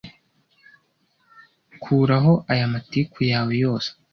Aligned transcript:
kuraho 1.81 2.33
aya 2.51 2.67
matiku 2.73 3.17
yawe 3.31 3.53
yose 3.63 3.89